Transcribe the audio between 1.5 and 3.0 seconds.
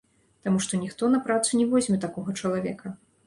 не возьме такога чалавека.